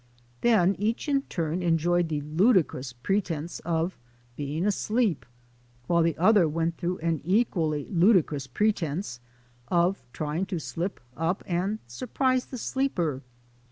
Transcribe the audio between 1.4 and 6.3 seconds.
enjoyed the ludicrous pretence of being asleep while the